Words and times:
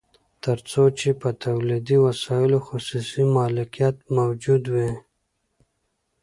تر 0.43 0.57
څو 0.69 0.83
چې 0.99 1.09
په 1.21 1.29
تولیدي 1.43 1.97
وسایلو 2.05 2.59
خصوصي 2.67 3.23
مالکیت 3.35 3.95
موجود 4.17 4.63
وي 4.73 4.91